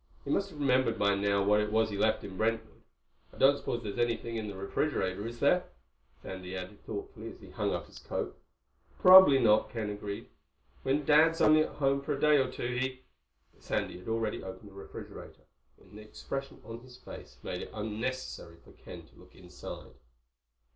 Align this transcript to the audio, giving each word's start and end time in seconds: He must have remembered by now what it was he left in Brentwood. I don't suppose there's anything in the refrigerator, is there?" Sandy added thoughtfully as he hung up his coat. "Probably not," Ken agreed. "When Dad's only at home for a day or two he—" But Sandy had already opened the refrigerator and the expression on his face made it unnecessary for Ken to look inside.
He 0.25 0.31
must 0.31 0.49
have 0.49 0.57
remembered 0.59 0.97
by 0.97 1.13
now 1.13 1.43
what 1.43 1.59
it 1.59 1.71
was 1.71 1.91
he 1.91 1.95
left 1.95 2.23
in 2.23 2.35
Brentwood. 2.35 2.81
I 3.31 3.37
don't 3.37 3.55
suppose 3.55 3.83
there's 3.83 3.99
anything 3.99 4.35
in 4.35 4.47
the 4.47 4.55
refrigerator, 4.57 5.27
is 5.27 5.39
there?" 5.39 5.65
Sandy 6.23 6.57
added 6.57 6.83
thoughtfully 6.83 7.29
as 7.29 7.39
he 7.39 7.51
hung 7.51 7.71
up 7.71 7.85
his 7.85 7.99
coat. 7.99 8.35
"Probably 8.97 9.37
not," 9.37 9.69
Ken 9.69 9.91
agreed. 9.91 10.27
"When 10.81 11.05
Dad's 11.05 11.39
only 11.39 11.61
at 11.61 11.73
home 11.75 12.01
for 12.01 12.13
a 12.13 12.19
day 12.19 12.37
or 12.39 12.51
two 12.51 12.75
he—" 12.75 13.03
But 13.53 13.61
Sandy 13.61 13.99
had 13.99 14.07
already 14.07 14.41
opened 14.41 14.71
the 14.71 14.73
refrigerator 14.73 15.43
and 15.79 15.95
the 15.95 16.01
expression 16.01 16.63
on 16.65 16.79
his 16.79 16.97
face 16.97 17.37
made 17.43 17.61
it 17.61 17.69
unnecessary 17.71 18.57
for 18.63 18.71
Ken 18.71 19.03
to 19.05 19.19
look 19.19 19.35
inside. 19.35 19.91